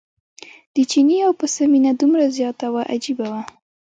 [0.75, 3.41] د چیني او پسه مینه دومره زیاته وه عجیبه وه.